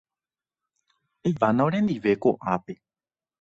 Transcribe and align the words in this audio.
Evána 1.31 1.67
orendive 1.67 2.17
ko'ápe. 2.27 2.79